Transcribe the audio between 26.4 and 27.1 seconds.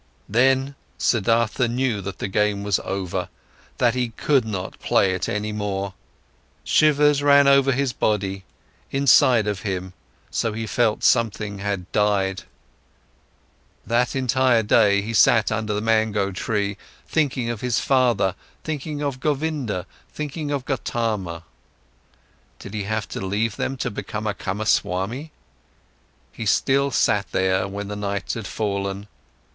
still